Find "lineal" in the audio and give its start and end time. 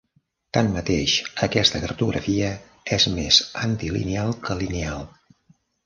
4.65-5.11